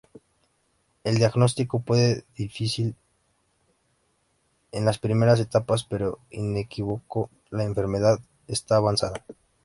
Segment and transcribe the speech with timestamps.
[1.03, 2.95] El diagnóstico puede difícil
[4.71, 9.23] en las primeras etapas pero inequívoco la enfermedad está avanzada.